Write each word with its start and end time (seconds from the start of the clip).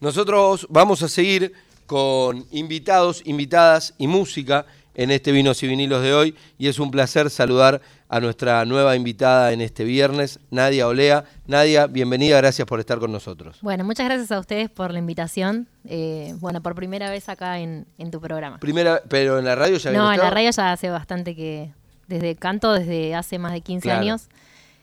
Nosotros 0.00 0.66
vamos 0.70 1.02
a 1.02 1.08
seguir 1.08 1.52
con 1.84 2.46
invitados, 2.52 3.20
invitadas 3.26 3.92
y 3.98 4.06
música 4.06 4.64
en 4.94 5.10
este 5.10 5.30
Vinos 5.30 5.62
y 5.62 5.66
Vinilos 5.66 6.02
de 6.02 6.14
hoy 6.14 6.34
y 6.56 6.68
es 6.68 6.78
un 6.78 6.90
placer 6.90 7.28
saludar 7.28 7.82
a 8.08 8.18
nuestra 8.18 8.64
nueva 8.64 8.96
invitada 8.96 9.52
en 9.52 9.60
este 9.60 9.84
viernes, 9.84 10.40
Nadia 10.50 10.88
Olea. 10.88 11.24
Nadia, 11.46 11.86
bienvenida, 11.86 12.38
gracias 12.38 12.66
por 12.66 12.80
estar 12.80 12.98
con 12.98 13.12
nosotros. 13.12 13.58
Bueno, 13.60 13.84
muchas 13.84 14.06
gracias 14.06 14.32
a 14.32 14.40
ustedes 14.40 14.70
por 14.70 14.90
la 14.90 15.00
invitación. 15.00 15.68
Eh, 15.84 16.34
bueno, 16.40 16.62
por 16.62 16.74
primera 16.74 17.10
vez 17.10 17.28
acá 17.28 17.58
en, 17.58 17.84
tu 18.10 18.22
programa. 18.22 18.56
Primera, 18.58 19.02
pero 19.06 19.38
en 19.38 19.44
la 19.44 19.54
radio 19.54 19.76
ya 19.76 19.90
No, 19.90 20.10
en 20.10 20.18
la 20.18 20.30
radio 20.30 20.50
ya 20.50 20.72
hace 20.72 20.88
bastante 20.88 21.36
que, 21.36 21.74
desde 22.06 22.36
canto 22.36 22.72
desde 22.72 23.14
hace 23.14 23.38
más 23.38 23.52
de 23.52 23.60
15 23.60 23.92
años 23.92 24.30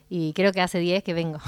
y 0.10 0.34
creo 0.34 0.52
que 0.52 0.62
hace 0.62 0.80
10 0.80 1.04
que 1.04 1.14
vengo. 1.14 1.40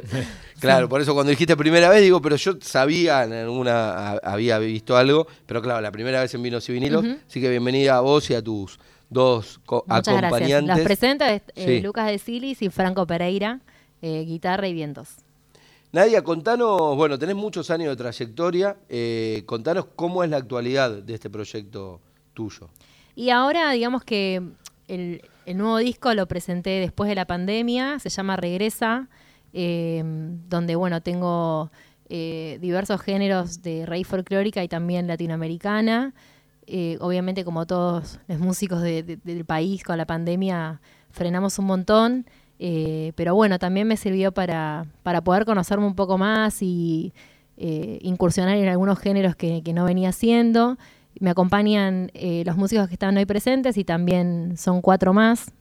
claro, 0.60 0.88
por 0.88 1.00
eso 1.00 1.14
cuando 1.14 1.30
dijiste 1.30 1.56
primera 1.56 1.88
vez, 1.88 2.02
digo, 2.02 2.22
pero 2.22 2.36
yo 2.36 2.54
sabía, 2.60 3.24
en 3.24 3.32
alguna 3.32 4.12
había 4.22 4.58
visto 4.58 4.96
algo, 4.96 5.26
pero 5.46 5.60
claro, 5.60 5.80
la 5.80 5.92
primera 5.92 6.20
vez 6.20 6.32
en 6.34 6.42
Vinos 6.42 6.68
y 6.68 6.72
Vinilos, 6.72 7.04
así 7.26 7.40
que 7.40 7.50
bienvenida 7.50 7.96
a 7.96 8.00
vos 8.00 8.30
y 8.30 8.34
a 8.34 8.42
tus 8.42 8.78
dos 9.10 9.60
Muchas 9.66 10.08
acompañantes. 10.08 10.48
Gracias. 10.48 10.66
Las 10.66 10.80
presenta 10.80 11.34
eh, 11.34 11.80
Lucas 11.82 12.06
de 12.06 12.18
Silis 12.18 12.62
y 12.62 12.70
Franco 12.70 13.06
Pereira, 13.06 13.60
eh, 14.00 14.24
guitarra 14.26 14.68
y 14.68 14.74
vientos. 14.74 15.08
Nadia, 15.90 16.22
contanos, 16.22 16.96
bueno, 16.96 17.18
tenés 17.18 17.36
muchos 17.36 17.70
años 17.70 17.88
de 17.88 17.96
trayectoria, 17.96 18.76
eh, 18.90 19.42
contanos 19.46 19.86
cómo 19.96 20.22
es 20.22 20.28
la 20.28 20.36
actualidad 20.36 20.90
de 20.90 21.14
este 21.14 21.30
proyecto 21.30 22.00
tuyo. 22.34 22.68
Y 23.14 23.30
ahora, 23.30 23.72
digamos 23.72 24.04
que 24.04 24.42
el, 24.88 25.22
nuevo 25.54 25.78
disco 25.78 26.12
lo 26.14 26.26
presenté 26.26 26.80
después 26.80 27.08
de 27.08 27.14
la 27.14 27.26
pandemia, 27.26 27.98
se 27.98 28.08
llama 28.08 28.36
Regresa, 28.36 29.08
eh, 29.52 30.02
donde 30.48 30.76
bueno, 30.76 31.02
tengo 31.02 31.70
eh, 32.08 32.58
diversos 32.60 33.00
géneros 33.00 33.62
de 33.62 33.86
raíz 33.86 34.06
folclórica 34.06 34.64
y 34.64 34.68
también 34.68 35.06
latinoamericana. 35.06 36.14
Eh, 36.66 36.98
obviamente, 37.00 37.44
como 37.44 37.66
todos 37.66 38.20
los 38.28 38.38
músicos 38.40 38.82
del 38.82 39.44
país 39.46 39.84
con 39.84 39.96
la 39.96 40.06
pandemia, 40.06 40.80
frenamos 41.10 41.58
un 41.58 41.66
montón. 41.66 42.26
pero 42.58 43.34
bueno, 43.34 43.58
también 43.58 43.86
me 43.86 43.96
sirvió 43.96 44.32
para, 44.32 44.86
para 45.02 45.22
poder 45.22 45.44
conocerme 45.44 45.86
un 45.86 45.94
poco 45.94 46.18
más 46.18 46.60
y 46.62 47.12
incursionar 47.56 48.56
en 48.56 48.68
algunos 48.68 48.98
géneros 48.98 49.34
que, 49.34 49.62
que 49.62 49.72
no 49.72 49.84
venía 49.84 50.10
haciendo. 50.10 50.76
Me 51.20 51.30
acompañan 51.30 52.10
eh, 52.14 52.42
los 52.46 52.56
músicos 52.56 52.88
que 52.88 52.94
están 52.94 53.16
hoy 53.16 53.26
presentes 53.26 53.76
y 53.76 53.84
también 53.84 54.56
son 54.56 54.80
cuatro 54.80 55.12
más. 55.12 55.52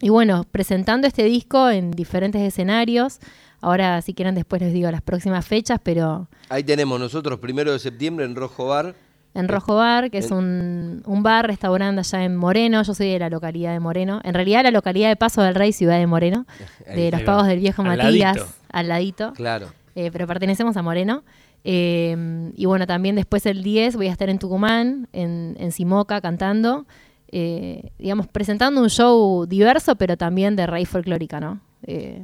Y 0.00 0.08
bueno, 0.08 0.44
presentando 0.50 1.06
este 1.06 1.24
disco 1.24 1.70
en 1.70 1.92
diferentes 1.92 2.42
escenarios. 2.42 3.20
Ahora, 3.60 4.02
si 4.02 4.14
quieren, 4.14 4.34
después 4.34 4.60
les 4.60 4.72
digo 4.72 4.90
las 4.90 5.02
próximas 5.02 5.46
fechas, 5.46 5.78
pero... 5.82 6.28
Ahí 6.48 6.64
tenemos 6.64 6.98
nosotros, 6.98 7.38
primero 7.38 7.72
de 7.72 7.78
septiembre, 7.78 8.24
en 8.24 8.34
Rojo 8.34 8.66
Bar. 8.66 8.96
En 9.34 9.48
Rojo 9.48 9.76
Bar, 9.76 10.10
que 10.10 10.18
es 10.18 10.30
un, 10.30 11.02
bar, 11.06 11.46
restaurante 11.46 12.00
allá 12.00 12.24
en 12.24 12.36
Moreno. 12.36 12.82
Yo 12.82 12.92
soy 12.92 13.10
de 13.10 13.20
la 13.20 13.30
localidad 13.30 13.72
de 13.72 13.78
Moreno. 13.78 14.20
En 14.24 14.34
realidad, 14.34 14.64
la 14.64 14.72
localidad 14.72 15.08
de 15.08 15.16
Paso 15.16 15.40
del 15.42 15.54
Rey, 15.54 15.72
ciudad 15.72 15.98
de 15.98 16.06
Moreno. 16.08 16.44
de 16.94 17.10
los 17.12 17.22
pagos 17.22 17.46
del 17.46 17.60
viejo 17.60 17.84
Matías, 17.84 18.36
al 18.70 18.88
ladito. 18.88 19.32
Claro. 19.34 19.68
Eh, 19.94 20.10
pero 20.12 20.26
pertenecemos 20.26 20.76
a 20.76 20.82
Moreno. 20.82 21.22
Eh, 21.64 22.52
y 22.56 22.66
bueno, 22.66 22.86
también 22.86 23.14
después 23.14 23.46
el 23.46 23.62
10 23.62 23.96
voy 23.96 24.08
a 24.08 24.12
estar 24.12 24.28
en 24.28 24.38
Tucumán, 24.38 25.08
en, 25.12 25.56
en 25.58 25.72
Simoca, 25.72 26.20
cantando, 26.20 26.86
eh, 27.30 27.90
digamos, 27.98 28.26
presentando 28.26 28.80
un 28.80 28.90
show 28.90 29.46
diverso, 29.46 29.96
pero 29.96 30.16
también 30.16 30.56
de 30.56 30.66
raíz 30.66 30.88
folclórica, 30.88 31.40
¿no? 31.40 31.60
Eh, 31.84 32.22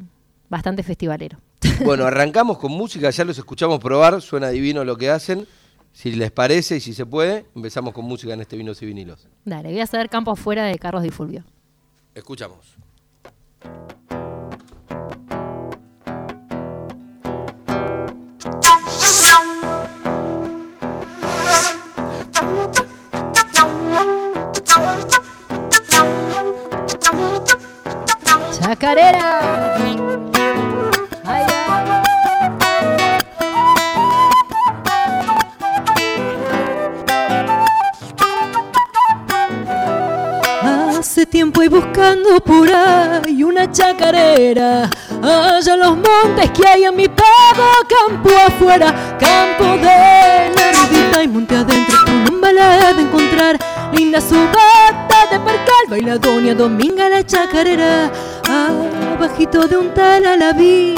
bastante 0.49 0.83
festivalero. 0.83 1.39
Bueno, 1.85 2.05
arrancamos 2.07 2.59
con 2.59 2.73
música, 2.73 3.09
ya 3.11 3.25
los 3.25 3.39
escuchamos 3.39 3.79
probar, 3.79 4.21
suena 4.21 4.49
divino 4.49 4.85
lo 4.85 4.97
que 4.97 5.11
hacen. 5.11 5.47
Si 5.93 6.13
les 6.13 6.31
parece 6.33 6.77
y 6.77 6.81
si 6.81 6.93
se 6.93 7.07
puede, 7.07 7.47
empezamos 7.55 7.95
con 7.95 8.05
música 8.05 8.35
en 8.35 8.41
este 8.41 8.57
Vinos 8.57 8.83
y 8.83 8.87
Vinilos. 8.87 9.29
Dale, 9.45 9.71
voy 9.71 9.81
a 9.81 9.85
hacer 9.85 10.09
campo 10.09 10.33
afuera 10.33 10.65
de 10.65 10.77
Carlos 10.79 11.03
Di 11.03 11.11
Fulvio. 11.11 11.45
Escuchamos. 12.15 12.77
Chacarera. 28.79 29.41
Hace 40.63 41.27
tiempo 41.27 41.65
y 41.65 41.69
buscando 41.69 42.39
por 42.39 42.69
ahí 42.73 43.43
una 43.43 43.69
chacarera. 43.73 44.89
Allá 45.23 45.77
los 45.77 45.97
montes 45.97 46.51
que 46.53 46.69
hay 46.69 46.85
en 46.85 46.95
mi 46.95 47.09
pago, 47.09 47.67
campo 47.89 48.31
afuera, 48.47 48.95
campo 49.19 49.77
de 49.77 50.53
la 50.55 51.25
y 51.25 51.27
monte 51.27 51.57
adentro, 51.57 51.99
con 52.05 52.33
un 52.33 52.41
de 52.95 53.03
encontrar 53.03 53.59
linda 53.93 54.21
subata 54.21 55.27
de 55.31 55.39
percal, 55.41 55.85
baila 55.89 56.19
doña 56.19 56.55
Dominga 56.55 57.09
la 57.09 57.25
chacarera. 57.25 58.11
Abajito 59.15 59.67
de 59.67 59.77
un 59.77 59.93
tal 59.93 60.25
alabí, 60.25 60.95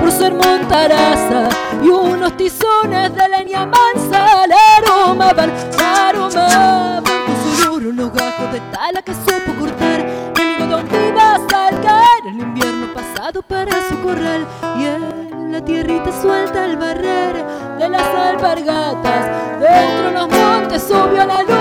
por 0.00 0.10
ser 0.12 0.34
montaraza 0.34 1.48
y 1.82 1.88
unos 1.88 2.36
tizones 2.36 3.14
de 3.14 3.28
leña 3.28 3.64
mansa, 3.66 4.46
la 4.46 4.56
aroma 4.78 5.32
van, 5.32 5.52
la 5.78 6.08
aroma 6.08 7.02
con 7.04 7.54
su 7.54 7.88
unos 7.88 8.12
gajos 8.12 8.52
de 8.52 8.60
tala 8.72 9.02
que 9.02 9.14
supo 9.14 9.58
cortar, 9.58 10.00
amigo 10.36 10.66
donde 10.76 11.08
ibas 11.08 11.40
al 11.54 11.80
caer 11.80 12.26
el 12.26 12.40
invierno 12.40 12.92
pasado 12.92 13.42
para 13.42 13.72
su 13.88 13.98
corral 14.02 14.46
y 14.78 14.84
en 14.84 15.52
la 15.52 15.64
tierrita 15.64 16.10
suelta 16.20 16.64
al 16.64 16.76
barrer 16.76 17.44
de 17.78 17.88
las 17.88 18.02
alpargatas, 18.02 19.60
dentro 19.60 20.06
de 20.06 20.12
los 20.12 20.28
montes 20.28 20.82
subió 20.82 21.24
la 21.24 21.42
luna 21.42 21.59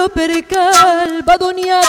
puro 0.00 0.08
percal, 0.08 1.22
va 1.28 1.36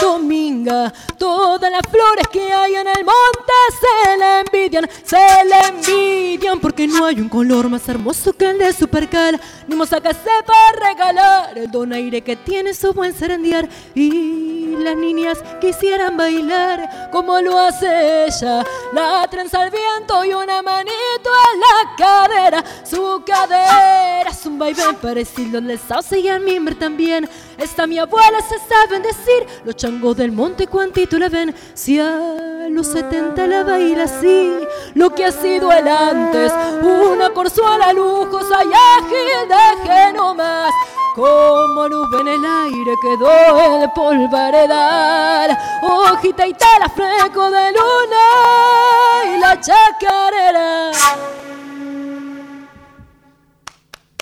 Dominga. 0.01 0.91
Todas 1.17 1.71
las 1.71 1.81
flores 1.89 2.27
que 2.31 2.51
hay 2.51 2.75
en 2.75 2.87
el 2.87 3.05
monte 3.05 3.53
se 3.79 4.17
le 4.17 4.39
envidian, 4.39 4.89
se 5.03 5.45
le 5.45 5.67
envidian, 5.67 6.59
porque 6.59 6.87
no 6.87 7.05
hay 7.05 7.21
un 7.21 7.29
color 7.29 7.69
más 7.69 7.87
hermoso 7.87 8.33
que 8.33 8.49
el 8.49 8.57
de 8.57 8.73
su 8.73 8.87
percal. 8.87 9.39
Ni 9.67 9.75
moza 9.75 10.01
que 10.01 10.09
sepa 10.09 10.53
regalar 10.79 11.57
el 11.57 11.69
donaire 11.71 12.21
que 12.21 12.35
tiene 12.35 12.73
su 12.73 12.91
buen 12.93 13.13
serendiar. 13.13 13.69
Y 13.95 14.60
las 14.75 14.95
niñas 14.95 15.37
quisieran 15.59 16.17
bailar 16.17 17.09
como 17.11 17.39
lo 17.41 17.57
hace 17.57 18.25
ella. 18.25 18.63
La 18.93 19.27
trenza 19.29 19.61
al 19.61 19.71
viento 19.71 20.23
y 20.25 20.33
una 20.33 20.61
manito 20.61 21.29
en 21.53 21.59
la 21.59 21.95
cadera. 21.97 22.63
Su 22.83 23.23
cadera 23.25 24.29
es 24.29 24.45
un 24.45 24.57
vaivén 24.57 24.95
parecido 24.95 25.59
al 25.59 25.79
sauce 25.79 26.19
y 26.19 26.27
al 26.27 26.41
mimbre 26.41 26.75
también. 26.75 27.29
Esta 27.57 27.85
mi 27.85 27.99
abuela 27.99 28.39
se 28.41 28.57
sabe 28.59 28.99
decir, 28.99 29.45
los 29.63 29.75
changos 29.75 30.17
del 30.17 30.31
monte 30.31 30.67
cuantito 30.67 31.17
la 31.19 31.29
ven. 31.29 31.53
Si 31.73 31.99
a 31.99 32.67
los 32.69 32.87
70 32.87 33.47
la 33.47 33.63
baila 33.63 34.03
así, 34.03 34.51
lo 34.95 35.13
que 35.13 35.25
ha 35.25 35.31
sido 35.31 35.71
el 35.71 35.87
antes, 35.87 36.51
una 36.81 37.29
corzuela 37.31 37.93
lujosa 37.93 38.63
y 38.63 38.71
ágil 38.73 39.49
deje 39.49 40.13
más 40.35 40.71
Como 41.15 41.89
nube 41.89 42.21
en 42.21 42.27
el 42.29 42.45
aire 42.45 42.95
quedó 43.01 43.81
el 43.83 43.91
polvaredal, 43.91 45.57
hojita 45.83 46.47
y 46.47 46.53
tala, 46.53 46.87
fleco 46.87 47.51
de 47.51 47.71
luna 47.71 49.35
y 49.35 49.39
la 49.39 49.59
chacarera. 49.59 50.91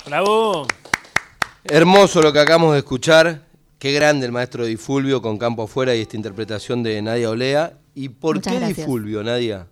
¡Bravo! 0.04 0.66
Hermoso 1.62 2.20
lo 2.22 2.32
que 2.32 2.40
acabamos 2.40 2.72
de 2.72 2.78
escuchar. 2.78 3.42
Qué 3.78 3.92
grande 3.92 4.26
el 4.26 4.32
maestro 4.32 4.64
Di 4.64 4.76
Fulvio 4.76 5.22
con 5.22 5.38
Campo 5.38 5.62
Afuera 5.62 5.94
y 5.94 6.00
esta 6.00 6.16
interpretación 6.16 6.82
de 6.82 7.00
Nadia 7.00 7.30
Olea. 7.30 7.74
¿Y 7.94 8.08
por 8.08 8.36
Muchas 8.36 8.52
qué 8.52 8.58
gracias. 8.58 8.78
Di 8.78 8.84
Fulvio, 8.84 9.22
Nadia? 9.22 9.68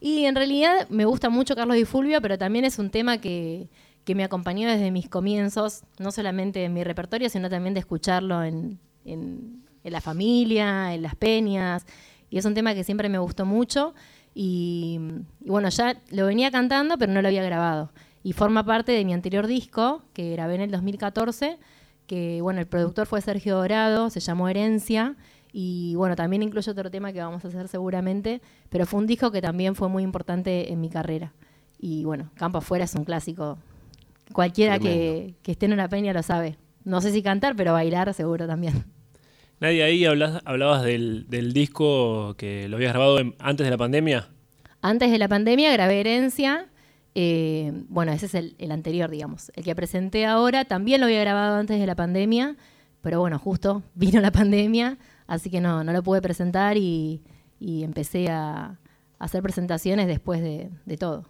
Y 0.00 0.26
en 0.26 0.36
realidad 0.36 0.88
me 0.88 1.04
gusta 1.04 1.30
mucho 1.30 1.56
Carlos 1.56 1.76
Di 1.76 1.84
Fulvio, 1.84 2.20
pero 2.20 2.38
también 2.38 2.64
es 2.64 2.78
un 2.78 2.90
tema 2.90 3.18
que, 3.18 3.68
que 4.04 4.14
me 4.14 4.24
acompañó 4.24 4.68
desde 4.68 4.90
mis 4.90 5.08
comienzos, 5.08 5.82
no 5.98 6.12
solamente 6.12 6.64
en 6.64 6.72
mi 6.74 6.84
repertorio, 6.84 7.28
sino 7.28 7.48
también 7.48 7.74
de 7.74 7.80
escucharlo 7.80 8.42
en, 8.44 8.78
en- 9.04 9.62
la 9.82 10.00
familia, 10.00 10.94
en 10.94 11.02
las 11.02 11.14
peñas. 11.14 11.84
Y 12.30 12.38
es 12.38 12.44
un 12.46 12.54
tema 12.54 12.74
que 12.74 12.84
siempre 12.84 13.08
me 13.10 13.18
gustó 13.18 13.44
mucho. 13.44 13.94
Y, 14.34 14.98
y 15.40 15.48
bueno, 15.50 15.68
ya 15.68 16.00
lo 16.10 16.26
venía 16.26 16.50
cantando, 16.50 16.96
pero 16.98 17.12
no 17.12 17.20
lo 17.22 17.28
había 17.28 17.42
grabado. 17.42 17.92
Y 18.22 18.32
forma 18.32 18.64
parte 18.64 18.92
de 18.92 19.04
mi 19.04 19.12
anterior 19.12 19.46
disco, 19.46 20.02
que 20.14 20.30
grabé 20.32 20.54
en 20.54 20.62
el 20.62 20.70
2014, 20.70 21.58
que 22.06 22.40
bueno, 22.42 22.60
el 22.60 22.66
productor 22.66 23.06
fue 23.06 23.20
Sergio 23.20 23.56
Dorado, 23.56 24.08
se 24.10 24.20
llamó 24.20 24.48
Herencia. 24.48 25.16
Y 25.52 25.94
bueno, 25.96 26.16
también 26.16 26.42
incluye 26.42 26.68
otro 26.70 26.90
tema 26.90 27.12
que 27.12 27.20
vamos 27.20 27.44
a 27.44 27.48
hacer 27.48 27.68
seguramente, 27.68 28.40
pero 28.70 28.86
fue 28.86 29.00
un 29.00 29.06
disco 29.06 29.30
que 29.30 29.40
también 29.42 29.74
fue 29.76 29.88
muy 29.88 30.02
importante 30.02 30.72
en 30.72 30.80
mi 30.80 30.88
carrera. 30.88 31.32
Y 31.78 32.04
bueno, 32.04 32.30
Campo 32.36 32.58
Afuera 32.58 32.86
es 32.86 32.94
un 32.94 33.04
clásico. 33.04 33.58
Cualquiera 34.32 34.78
que, 34.78 35.34
esté 35.46 35.66
en 35.66 35.72
una 35.74 35.88
peña 35.88 36.12
lo 36.12 36.22
sabe. 36.22 36.56
No 36.84 37.00
sé 37.00 37.12
si 37.12 37.22
cantar, 37.22 37.54
pero 37.56 37.72
bailar 37.72 38.12
seguro 38.14 38.46
también. 38.46 38.84
Nadie 39.60 39.82
ahí 39.84 40.04
hablas- 40.04 40.42
hablabas 40.44 40.82
del, 40.82 41.26
del 41.28 41.52
disco 41.52 42.34
que 42.36 42.68
lo 42.68 42.76
habías 42.76 42.92
grabado 42.92 43.18
en- 43.20 43.34
antes 43.38 43.64
de 43.64 43.70
la 43.70 43.76
pandemia. 43.78 44.28
Antes 44.82 45.10
de 45.10 45.18
la 45.18 45.28
pandemia 45.28 45.72
grabé 45.72 46.00
Herencia. 46.00 46.66
eh, 47.14 47.72
bueno, 47.88 48.12
ese 48.12 48.26
es 48.26 48.34
el, 48.34 48.54
el 48.58 48.72
anterior, 48.72 49.08
digamos. 49.10 49.52
El 49.54 49.62
que 49.64 49.74
presenté 49.74 50.26
ahora 50.26 50.64
también 50.64 51.00
lo 51.00 51.06
había 51.06 51.20
grabado 51.20 51.56
antes 51.56 51.78
de 51.78 51.86
la 51.86 51.94
pandemia, 51.94 52.56
pero 53.00 53.20
bueno, 53.20 53.38
justo 53.38 53.82
vino 53.94 54.20
la 54.20 54.32
pandemia, 54.32 54.98
así 55.26 55.48
que 55.50 55.60
no, 55.60 55.84
no 55.84 55.92
lo 55.92 56.02
pude 56.02 56.20
presentar 56.20 56.76
y, 56.76 57.22
y 57.60 57.84
empecé 57.84 58.28
a, 58.30 58.64
a 58.66 58.76
hacer 59.18 59.42
presentaciones 59.42 60.08
después 60.08 60.42
de, 60.42 60.70
de 60.84 60.96
todo. 60.96 61.24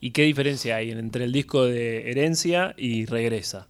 ¿Y 0.00 0.10
qué 0.10 0.22
diferencia 0.22 0.76
hay 0.76 0.90
entre 0.90 1.24
el 1.24 1.32
disco 1.32 1.64
de 1.64 2.10
Herencia 2.10 2.74
y 2.76 3.06
Regresa? 3.06 3.68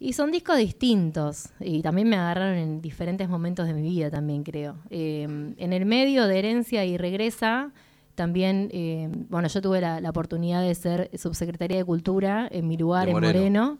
Y 0.00 0.12
son 0.12 0.30
discos 0.30 0.58
distintos 0.58 1.50
y 1.58 1.82
también 1.82 2.08
me 2.08 2.16
agarraron 2.16 2.56
en 2.56 2.80
diferentes 2.80 3.28
momentos 3.28 3.66
de 3.66 3.74
mi 3.74 3.82
vida 3.82 4.10
también 4.10 4.44
creo. 4.44 4.76
Eh, 4.90 5.22
en 5.22 5.72
el 5.72 5.86
medio 5.86 6.28
de 6.28 6.38
Herencia 6.38 6.84
y 6.84 6.96
Regresa, 6.96 7.72
también, 8.14 8.68
eh, 8.72 9.08
bueno, 9.28 9.48
yo 9.48 9.60
tuve 9.60 9.80
la, 9.80 10.00
la 10.00 10.10
oportunidad 10.10 10.62
de 10.62 10.74
ser 10.74 11.10
subsecretaria 11.16 11.78
de 11.78 11.84
Cultura 11.84 12.48
en 12.50 12.66
mi 12.66 12.76
lugar 12.76 13.08
en 13.08 13.14
Moreno. 13.14 13.38
Moreno, 13.38 13.78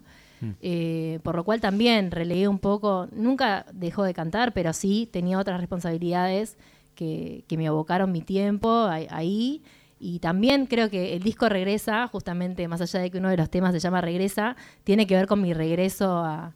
eh, 0.61 1.19
por 1.25 1.35
lo 1.35 1.43
cual 1.45 1.61
también 1.61 2.11
relegué 2.11 2.47
un 2.47 2.61
poco, 2.61 3.09
nunca 3.13 3.67
dejó 3.73 4.05
de 4.05 4.15
cantar, 4.15 4.53
pero 4.53 4.73
sí 4.73 5.09
tenía 5.13 5.39
otras 5.39 5.59
responsabilidades 5.61 6.57
que, 6.95 7.45
que 7.49 7.57
me 7.57 7.67
abocaron 7.67 8.13
mi 8.13 8.21
tiempo 8.21 8.87
ahí. 9.11 9.63
Y 9.99 10.21
también 10.21 10.67
creo 10.67 10.91
que 10.91 11.15
el 11.15 11.23
disco 11.23 11.49
Regresa, 11.49 12.07
justamente 12.09 12.69
más 12.69 12.81
allá 12.81 13.01
de 13.01 13.11
que 13.11 13.19
uno 13.19 13.31
de 13.31 13.37
los 13.37 13.51
temas 13.51 13.73
se 13.73 13.81
llama 13.81 14.01
Regresa, 14.01 14.57
tiene 14.85 15.07
que 15.07 15.17
ver 15.17 15.27
con 15.27 15.41
mi 15.43 15.53
regreso 15.53 16.19
a, 16.19 16.55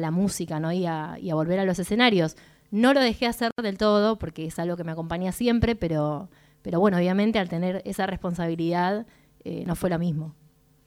la 0.00 0.10
música 0.10 0.58
¿no? 0.58 0.72
y, 0.72 0.86
a, 0.86 1.16
y 1.20 1.30
a 1.30 1.36
volver 1.36 1.60
a 1.60 1.64
los 1.64 1.78
escenarios. 1.78 2.36
No 2.70 2.92
lo 2.94 3.00
dejé 3.00 3.26
hacer 3.26 3.52
del 3.62 3.78
todo 3.78 4.18
porque 4.18 4.46
es 4.46 4.58
algo 4.58 4.76
que 4.76 4.82
me 4.82 4.92
acompaña 4.92 5.30
siempre, 5.30 5.76
pero, 5.76 6.28
pero 6.62 6.80
bueno, 6.80 6.96
obviamente 6.96 7.38
al 7.38 7.48
tener 7.48 7.82
esa 7.84 8.06
responsabilidad 8.06 9.06
eh, 9.44 9.64
no 9.66 9.76
fue 9.76 9.88
lo 9.90 9.98
mismo. 9.98 10.34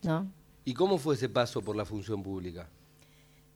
¿no? 0.03 0.31
¿Y 0.65 0.73
cómo 0.73 0.97
fue 0.97 1.15
ese 1.15 1.29
paso 1.29 1.61
por 1.61 1.75
la 1.75 1.85
función 1.85 2.21
pública? 2.21 2.69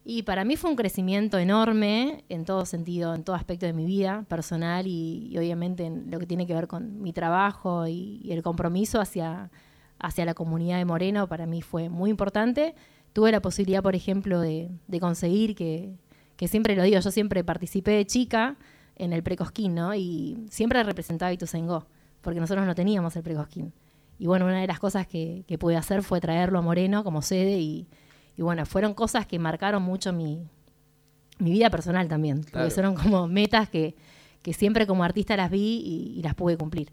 Y 0.07 0.21
para 0.21 0.45
mí 0.45 0.55
fue 0.55 0.69
un 0.69 0.75
crecimiento 0.75 1.39
enorme 1.39 2.23
en 2.29 2.45
todo 2.45 2.67
sentido, 2.67 3.15
en 3.15 3.23
todo 3.23 3.35
aspecto 3.35 3.65
de 3.65 3.73
mi 3.73 3.87
vida 3.87 4.23
personal 4.29 4.85
y, 4.85 5.35
obviamente 5.35 5.87
en 5.87 6.11
lo 6.11 6.19
que 6.19 6.27
tiene 6.27 6.45
que 6.45 6.53
ver 6.53 6.67
con 6.67 7.01
mi 7.01 7.11
trabajo 7.11 7.87
y, 7.87 8.21
el 8.29 8.43
compromiso 8.43 9.01
hacia, 9.01 9.49
hacia 9.97 10.23
la 10.25 10.35
comunidad 10.35 10.77
de 10.77 10.85
Moreno 10.85 11.27
para 11.27 11.47
mí 11.47 11.63
fue 11.63 11.89
muy 11.89 12.11
importante. 12.11 12.75
Tuve 13.13 13.31
la 13.31 13.41
posibilidad, 13.41 13.81
por 13.81 13.95
ejemplo, 13.95 14.39
de, 14.41 14.69
de 14.87 14.99
conseguir 14.99 15.55
que, 15.55 15.95
que 16.37 16.47
siempre 16.47 16.75
lo 16.75 16.83
digo, 16.83 16.99
yo 16.99 17.09
siempre 17.09 17.43
participé 17.43 17.91
de 17.91 18.05
chica 18.05 18.57
en 18.97 19.11
el 19.11 19.23
precosquín, 19.23 19.73
¿no? 19.73 19.95
Y 19.95 20.45
siempre 20.51 20.83
representaba 20.83 21.29
a 21.29 21.33
Ituzaingó, 21.33 21.87
porque 22.21 22.39
nosotros 22.39 22.67
no 22.67 22.75
teníamos 22.75 23.15
el 23.15 23.23
precosquín. 23.23 23.73
Y 24.19 24.27
bueno, 24.27 24.45
una 24.45 24.61
de 24.61 24.67
las 24.67 24.79
cosas 24.79 25.07
que, 25.07 25.45
que 25.47 25.57
pude 25.57 25.77
hacer 25.77 26.03
fue 26.03 26.21
traerlo 26.21 26.59
a 26.59 26.61
Moreno 26.61 27.03
como 27.03 27.23
sede 27.23 27.57
y, 27.57 27.87
y 28.37 28.41
bueno, 28.41 28.65
fueron 28.65 28.93
cosas 28.93 29.25
que 29.25 29.39
marcaron 29.39 29.81
mucho 29.83 30.11
mi, 30.13 30.45
mi 31.39 31.51
vida 31.51 31.69
personal 31.69 32.07
también, 32.07 32.43
Claro. 32.43 32.65
porque 32.65 32.71
fueron 32.73 32.95
como 32.95 33.27
metas 33.27 33.69
que, 33.69 33.95
que 34.41 34.53
siempre 34.53 34.85
como 34.87 35.03
artista 35.03 35.35
las 35.37 35.49
vi 35.51 35.81
y, 35.83 36.19
y 36.19 36.21
las 36.21 36.35
pude 36.35 36.57
cumplir. 36.57 36.91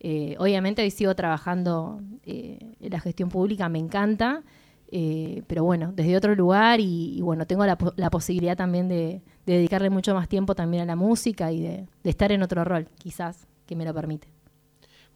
Eh, 0.00 0.34
obviamente 0.38 0.82
hoy 0.82 0.90
sigo 0.90 1.14
trabajando 1.14 2.00
eh, 2.24 2.74
en 2.80 2.90
la 2.92 3.00
gestión 3.00 3.28
pública, 3.28 3.68
me 3.68 3.78
encanta, 3.78 4.42
eh, 4.90 5.42
pero 5.46 5.64
bueno, 5.64 5.92
desde 5.94 6.16
otro 6.16 6.34
lugar 6.34 6.80
y, 6.80 7.16
y 7.16 7.22
bueno, 7.22 7.46
tengo 7.46 7.64
la, 7.64 7.78
po- 7.78 7.94
la 7.96 8.10
posibilidad 8.10 8.56
también 8.56 8.88
de, 8.88 9.22
de 9.46 9.52
dedicarle 9.54 9.90
mucho 9.90 10.14
más 10.14 10.28
tiempo 10.28 10.54
también 10.54 10.82
a 10.82 10.86
la 10.86 10.96
música 10.96 11.50
y 11.52 11.60
de, 11.62 11.86
de 12.02 12.10
estar 12.10 12.30
en 12.32 12.42
otro 12.42 12.64
rol, 12.64 12.88
quizás, 12.98 13.46
que 13.64 13.76
me 13.76 13.84
lo 13.84 13.94
permite. 13.94 14.28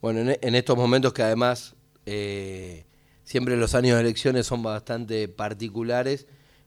Bueno, 0.01 0.21
en, 0.21 0.37
en 0.41 0.55
estos 0.55 0.77
momentos 0.77 1.13
que 1.13 1.23
además 1.23 1.75
siempre 3.27 3.57
los 3.57 3.75
años 3.75 3.97
de 3.97 4.03
elecciones 4.03 4.47
son 4.47 4.63
bastante 4.63 5.29
particulares 5.29 6.27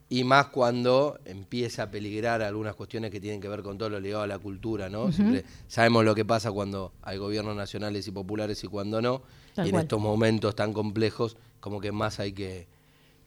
y 0.10 0.24
más 0.24 0.48
cuando 0.48 1.20
empieza 1.26 1.84
a 1.84 1.92
peligrar 1.92 2.42
algunas 2.42 2.76
cuestiones 2.76 3.12
que 3.12 3.22
tienen 3.22 3.40
que 3.40 3.48
ver 3.48 3.64
con 3.64 3.78
todo 3.78 3.90
lo 3.90 4.00
ligado 4.00 4.24
a 4.24 4.28
la 4.28 4.40
cultura, 4.40 4.90
¿no? 4.90 5.12
Siempre 5.12 5.46
sabemos 5.68 6.04
lo 6.04 6.14
que 6.14 6.26
pasa 6.26 6.52
cuando 6.52 6.92
hay 7.02 7.18
gobiernos 7.18 7.56
nacionales 7.56 8.08
y 8.08 8.12
populares 8.12 8.64
y 8.64 8.68
cuando 8.68 9.02
no. 9.02 9.22
Tal 9.56 9.66
y 9.66 9.70
en 9.70 9.74
cual. 9.74 9.84
estos 9.84 10.02
momentos 10.02 10.56
tan 10.56 10.74
complejos, 10.74 11.38
como 11.60 11.80
que 11.80 11.92
más 11.92 12.20
hay 12.20 12.34
que, 12.34 12.68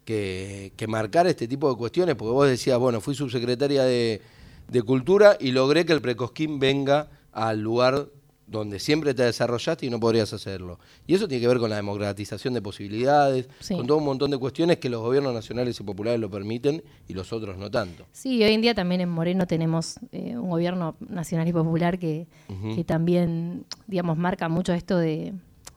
que, 0.05 0.73
que 0.75 0.87
marcar 0.87 1.25
este 1.25 1.47
tipo 1.47 1.69
de 1.69 1.77
cuestiones, 1.77 2.15
porque 2.15 2.33
vos 2.33 2.47
decías, 2.47 2.77
bueno, 2.77 3.01
fui 3.01 3.15
subsecretaria 3.15 3.83
de, 3.83 4.21
de 4.67 4.81
Cultura 4.83 5.37
y 5.39 5.53
logré 5.53 5.85
que 5.85 5.93
el 5.93 6.01
Precosquín 6.01 6.59
venga 6.59 7.09
al 7.31 7.61
lugar 7.61 8.09
donde 8.45 8.77
siempre 8.79 9.13
te 9.13 9.23
desarrollaste 9.23 9.85
y 9.85 9.89
no 9.89 9.99
podrías 9.99 10.33
hacerlo. 10.33 10.77
Y 11.07 11.13
eso 11.15 11.27
tiene 11.27 11.41
que 11.41 11.47
ver 11.47 11.59
con 11.59 11.69
la 11.69 11.77
democratización 11.77 12.53
de 12.53 12.61
posibilidades, 12.61 13.47
Sí. 13.59 13.75
con 13.75 13.87
todo 13.87 13.97
un 13.99 14.03
montón 14.05 14.31
de 14.31 14.37
cuestiones 14.37 14.77
que 14.77 14.89
los 14.89 15.01
gobiernos 15.01 15.33
nacionales 15.33 15.79
y 15.79 15.83
populares 15.83 16.19
lo 16.19 16.29
permiten 16.29 16.83
y 17.07 17.13
los 17.13 17.31
otros 17.31 17.57
no 17.57 17.71
tanto. 17.71 18.05
Sí, 18.11 18.43
hoy 18.43 18.51
en 18.53 18.61
día 18.61 18.75
también 18.75 19.01
en 19.01 19.09
Moreno 19.09 19.47
tenemos 19.47 19.95
eh, 20.11 20.37
un 20.37 20.49
gobierno 20.49 20.95
nacional 21.07 21.47
y 21.47 21.53
popular 21.53 21.97
que, 21.97 22.27
que 22.75 22.83
también, 22.83 23.65
digamos, 23.87 24.17
marca 24.17 24.49
mucho 24.49 24.73
esto 24.73 24.97
de, 24.97 25.33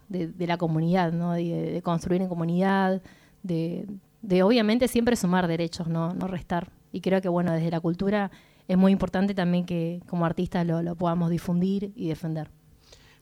de- 0.08 0.26
de 0.28 0.46
la 0.46 0.56
comunidad, 0.58 1.12
¿no? 1.12 1.32
De, 1.32 1.44
de 1.72 1.82
construir 1.82 2.20
en 2.22 2.28
comunidad, 2.28 3.00
de, 3.42 3.86
de 4.22 4.42
obviamente 4.42 4.88
siempre 4.88 5.14
sumar 5.16 5.46
derechos, 5.46 5.86
¿no? 5.86 6.14
no 6.14 6.26
restar. 6.26 6.70
Y 6.92 7.00
creo 7.00 7.20
que, 7.20 7.28
bueno, 7.28 7.52
desde 7.52 7.70
la 7.70 7.78
cultura 7.80 8.30
es 8.68 8.76
muy 8.76 8.90
importante 8.90 9.34
también 9.34 9.64
que 9.64 10.00
como 10.08 10.26
artistas 10.26 10.66
lo, 10.66 10.82
lo 10.82 10.96
podamos 10.96 11.30
difundir 11.30 11.92
y 11.94 12.08
defender. 12.08 12.50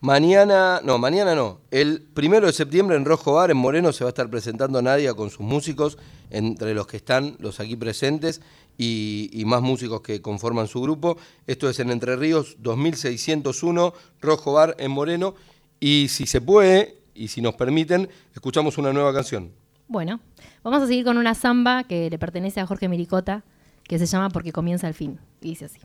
Mañana, 0.04 0.82
no, 0.84 0.98
mañana 0.98 1.34
no. 1.34 1.62
El 1.70 2.02
primero 2.02 2.46
de 2.46 2.52
septiembre 2.52 2.94
en 2.94 3.06
Rojo 3.06 3.32
Bar, 3.32 3.50
en 3.50 3.56
Moreno, 3.56 3.90
se 3.90 4.04
va 4.04 4.08
a 4.08 4.12
estar 4.12 4.28
presentando 4.28 4.82
Nadia 4.82 5.14
con 5.14 5.30
sus 5.30 5.40
músicos, 5.40 5.96
entre 6.28 6.74
los 6.74 6.86
que 6.86 6.98
están 6.98 7.36
los 7.38 7.58
aquí 7.58 7.74
presentes 7.74 8.42
y, 8.76 9.42
más 9.46 9.62
músicos 9.62 10.02
que 10.02 10.20
conforman 10.20 10.68
su 10.68 10.82
grupo. 10.82 11.16
Esto 11.46 11.70
es 11.70 11.80
en 11.80 11.88
Entre 11.88 12.16
Ríos 12.16 12.56
2601, 12.58 13.94
Rojo 14.20 14.52
Bar 14.52 14.76
en 14.78 14.90
Moreno. 14.90 15.36
Y 15.80 16.08
si 16.10 16.26
se 16.26 16.42
puede, 16.42 16.98
y 17.14 17.28
si 17.28 17.40
nos 17.40 17.54
permiten, 17.54 18.10
escuchamos 18.34 18.76
una 18.76 18.92
nueva 18.92 19.14
canción. 19.14 19.52
Bueno, 19.88 20.20
vamos 20.62 20.82
a 20.82 20.86
seguir 20.86 21.06
con 21.06 21.16
una 21.16 21.34
samba 21.34 21.84
que 21.84 22.10
le 22.10 22.18
pertenece 22.18 22.60
a 22.60 22.66
Jorge 22.66 22.90
Miricota, 22.90 23.42
que 23.84 23.98
se 23.98 24.04
llama 24.04 24.28
Porque 24.28 24.52
comienza 24.52 24.86
el 24.86 24.92
fin. 24.92 25.18
Y 25.40 25.48
dice 25.48 25.64
así. 25.64 25.78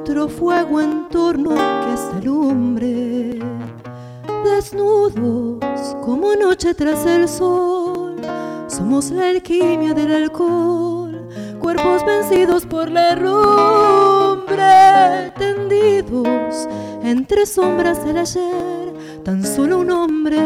Otro 0.00 0.28
fuego 0.28 0.80
en 0.80 1.08
torno 1.08 1.50
que 1.54 1.92
esta 1.92 2.20
lumbre. 2.24 3.38
Desnudos 4.44 5.96
como 6.02 6.34
noche 6.34 6.74
tras 6.74 7.04
el 7.04 7.28
sol, 7.28 8.16
Somos 8.66 9.10
la 9.10 9.28
alquimia 9.28 9.92
del 9.92 10.12
alcohol, 10.14 11.28
cuerpos 11.58 12.04
vencidos 12.06 12.64
por 12.64 12.90
la 12.90 13.10
herrumbre, 13.10 14.54
tendidos 15.36 16.66
entre 17.02 17.44
sombras 17.44 18.02
del 18.02 18.18
ayer, 18.18 18.94
tan 19.22 19.44
solo 19.44 19.80
un 19.80 19.90
hombre, 19.90 20.38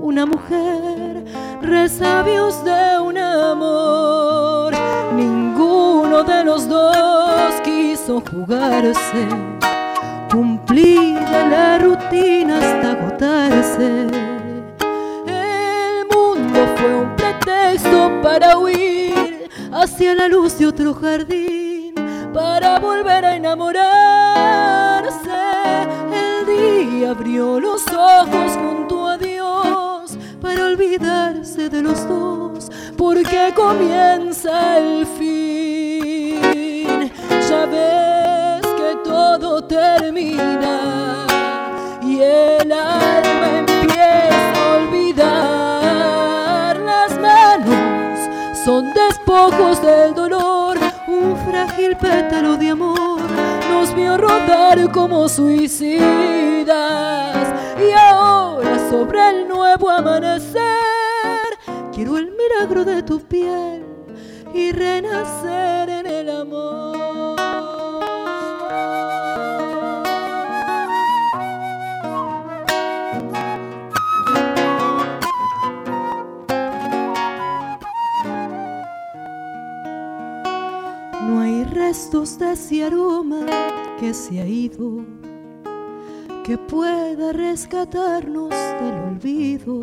una 0.00 0.26
mujer, 0.26 1.24
resabios 1.62 2.64
de 2.64 2.98
un 3.00 3.16
amor. 3.16 4.72
Ninguno 5.14 6.24
de 6.24 6.44
los 6.44 6.68
dos 6.68 7.07
jugarse, 8.08 9.28
cumplir 10.30 11.20
la 11.20 11.78
rutina 11.78 12.56
hasta 12.56 12.92
agotarse. 12.92 14.06
El 15.26 16.06
mundo 16.10 16.66
fue 16.76 16.94
un 16.94 17.14
pretexto 17.16 18.10
para 18.22 18.56
huir 18.56 19.50
hacia 19.72 20.14
la 20.14 20.26
luz 20.26 20.58
de 20.58 20.66
otro 20.68 20.94
jardín, 20.94 21.94
para 22.32 22.78
volver 22.78 23.26
a 23.26 23.36
enamorarse. 23.36 25.10
El 26.10 26.46
día 26.46 27.10
abrió 27.10 27.60
los 27.60 27.86
ojos 27.88 28.52
junto 28.52 29.06
a 29.06 29.18
Dios 29.18 30.16
para 30.40 30.64
olvidarse 30.64 31.68
de 31.68 31.82
los 31.82 32.08
dos, 32.08 32.70
porque 32.96 33.52
comienza 33.54 34.78
el 34.78 35.06
fin. 35.06 35.47
Ya 37.48 37.66
ves 37.66 38.66
que 38.76 38.96
todo 39.04 39.62
termina 39.64 41.26
y 42.02 42.20
el 42.20 42.72
alma 42.72 43.58
empieza 43.58 44.54
a 44.54 44.76
olvidar. 44.76 46.76
Las 46.78 47.18
manos 47.18 48.18
son 48.64 48.92
despojos 48.92 49.80
del 49.82 50.14
dolor, 50.14 50.78
un 51.06 51.36
frágil 51.46 51.96
pétalo 51.96 52.56
de 52.56 52.70
amor 52.70 53.18
nos 53.78 53.94
vio 53.94 54.18
rodar 54.18 54.90
como 54.90 55.28
suicidas 55.28 56.66
y 57.78 57.92
ahora 57.92 58.90
sobre 58.90 59.30
el 59.30 59.48
nuevo 59.48 59.88
amanecer 59.88 60.58
quiero 61.94 62.18
el 62.18 62.32
milagro 62.32 62.84
de 62.84 63.04
tu 63.04 63.20
piel 63.20 63.84
y 64.52 64.72
renacer 64.72 65.88
en 65.88 66.06
el 66.06 66.30
amor. 66.30 66.87
Hay 82.08 82.14
restos 82.14 82.38
de 82.38 82.52
ese 82.52 82.84
aroma 82.84 83.44
que 84.00 84.14
se 84.14 84.40
ha 84.40 84.46
ido, 84.46 85.04
que 86.42 86.56
pueda 86.56 87.32
rescatarnos 87.32 88.50
del 88.50 88.94
olvido. 89.10 89.80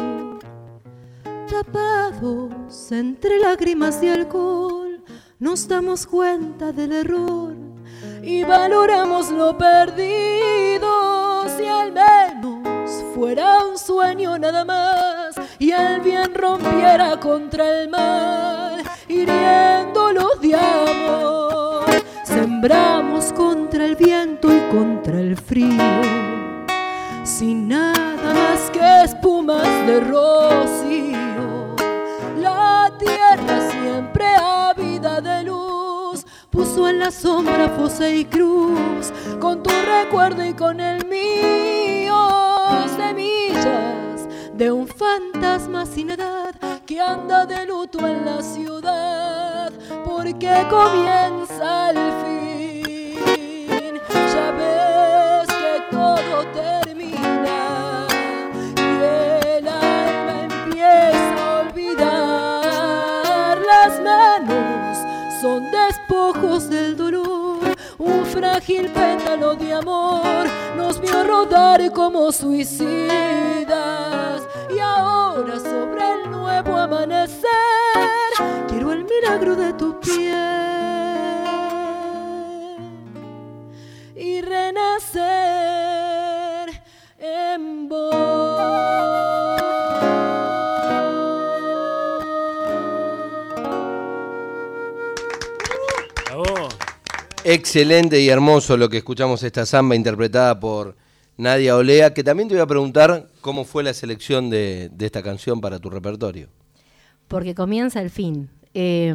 Tapados 1.48 2.92
entre 2.92 3.40
lágrimas 3.40 4.02
y 4.02 4.10
alcohol, 4.10 5.04
nos 5.40 5.68
damos 5.68 6.08
cuenta 6.08 6.72
del 6.72 6.94
error 6.94 7.54
y 8.24 8.44
valoramos 8.44 9.30
lo 9.30 9.56
perdido. 9.56 11.48
Si 11.58 11.66
al 11.66 11.92
menos 11.92 13.04
fuera 13.14 13.66
un 13.66 13.78
sueño 13.78 14.38
nada 14.40 14.66
más 14.66 15.36
y 15.60 15.72
el 15.72 16.02
bien 16.02 16.34
rompiera 16.34 17.20
contra 17.20 17.82
el 17.82 17.90
mal, 17.90 18.84
hiriéndolos 19.08 20.42
de 20.42 20.56
amor. 20.56 21.55
Sembramos 22.56 23.34
contra 23.34 23.86
el 23.86 23.98
viento 23.98 24.48
y 24.48 24.62
contra 24.74 25.20
el 25.20 25.36
frío, 25.36 26.02
sin 27.26 27.68
nada 27.68 28.34
más 28.34 28.72
que 28.72 29.04
espumas 29.04 29.68
de 29.86 30.00
rocío. 30.00 31.76
La 32.40 32.90
tierra 32.98 33.70
siempre 33.70 34.26
ávida 34.38 35.20
de 35.20 35.44
luz 35.44 36.26
puso 36.50 36.88
en 36.88 37.00
la 37.00 37.12
sombra 37.12 37.68
fosa 37.68 38.10
y 38.10 38.24
cruz, 38.24 39.12
con 39.42 39.62
tu 39.62 39.72
recuerdo 39.72 40.46
y 40.46 40.54
con 40.54 40.80
el 40.80 41.06
mío, 41.08 42.16
semillas 42.96 44.30
de 44.54 44.72
un 44.72 44.88
fantasma 44.88 45.86
sin 45.86 46.12
edad 46.12 46.56
que 46.86 47.02
anda 47.02 47.46
de 47.46 47.66
luto 47.66 48.08
en 48.08 48.24
la 48.24 48.42
ciudad, 48.42 49.45
porque 50.04 50.66
comienza 50.70 51.92
el 51.92 51.98
fin. 52.22 53.94
Ya 54.34 54.52
ves 54.52 55.48
que 55.48 55.74
todo 55.92 56.36
termina 56.54 58.08
y 58.78 58.80
el 59.58 59.68
alma 59.68 60.34
empieza 60.44 61.36
a 61.40 61.62
olvidar. 61.62 63.56
Las 63.60 63.94
manos 64.02 64.98
son 65.42 65.60
despojos 65.72 66.70
del 66.70 66.96
dolor, 66.98 67.76
un 67.98 68.26
frágil 68.26 68.90
pétalo 68.90 69.56
de 69.56 69.74
amor 69.74 70.46
nos 70.76 71.00
vio 71.00 71.24
rodar 71.24 71.92
como 71.92 72.32
suicidas 72.32 72.88
y 74.70 74.80
ahora 74.80 75.60
sobre 75.60 76.14
el 76.14 76.32
nuevo 76.32 76.76
amanecer 76.76 77.75
quiero 78.68 78.92
el 78.92 79.06
milagro 79.06 79.56
de 79.56 79.74
tu 79.74 80.00
piel 80.00 80.16
y 84.16 84.42
renacer 84.42 85.22
en 87.20 87.88
vos. 87.90 88.66
Excelente 97.48 98.20
y 98.20 98.30
hermoso 98.30 98.76
lo 98.76 98.90
que 98.90 98.98
escuchamos 98.98 99.44
esta 99.44 99.68
samba 99.68 99.96
interpretada 99.96 100.60
por 100.60 100.96
Nadia 101.38 101.76
Olea, 101.76 102.12
que 102.12 102.24
también 102.24 102.50
te 102.50 102.56
voy 102.56 102.64
a 102.64 102.66
preguntar 102.66 103.30
cómo 103.42 103.66
fue 103.66 103.84
la 103.84 103.94
selección 103.94 104.50
de, 104.50 104.90
de 104.92 105.06
esta 105.06 105.22
canción 105.22 105.62
para 105.62 105.78
tu 105.78 105.92
repertorio. 105.92 106.50
Porque 107.28 107.56
comienza 107.56 108.02
el 108.02 108.10
fin. 108.10 108.50
Eh, 108.74 109.14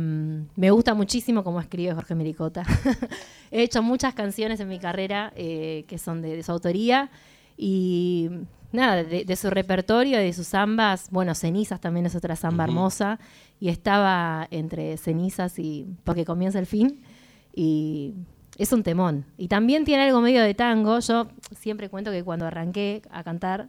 me 0.56 0.70
gusta 0.70 0.94
muchísimo 0.94 1.44
cómo 1.44 1.60
escribe 1.60 1.94
Jorge 1.94 2.14
Mericota. 2.14 2.64
He 3.50 3.62
hecho 3.62 3.82
muchas 3.82 4.14
canciones 4.14 4.60
en 4.60 4.68
mi 4.68 4.78
carrera 4.78 5.32
eh, 5.36 5.84
que 5.86 5.98
son 5.98 6.22
de, 6.22 6.36
de 6.36 6.42
su 6.42 6.52
autoría 6.52 7.10
y 7.56 8.30
nada, 8.72 9.04
de, 9.04 9.24
de 9.24 9.36
su 9.36 9.50
repertorio, 9.50 10.18
de 10.18 10.32
sus 10.32 10.48
zambas. 10.48 11.10
Bueno, 11.10 11.34
Cenizas 11.34 11.80
también 11.80 12.06
es 12.06 12.14
otra 12.14 12.36
zamba 12.36 12.64
hermosa 12.64 13.18
y 13.58 13.68
estaba 13.68 14.48
entre 14.50 14.96
Cenizas 14.96 15.58
y 15.58 15.86
porque 16.04 16.24
comienza 16.24 16.58
el 16.58 16.66
fin 16.66 17.02
y 17.54 18.14
es 18.56 18.72
un 18.72 18.82
temón. 18.82 19.26
Y 19.36 19.48
también 19.48 19.84
tiene 19.84 20.04
algo 20.04 20.20
medio 20.20 20.42
de 20.42 20.54
tango. 20.54 21.00
Yo 21.00 21.28
siempre 21.58 21.90
cuento 21.90 22.10
que 22.10 22.24
cuando 22.24 22.46
arranqué 22.46 23.02
a 23.10 23.22
cantar 23.22 23.68